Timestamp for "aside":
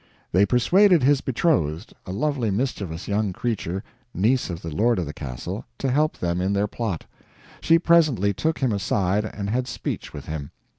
8.71-9.25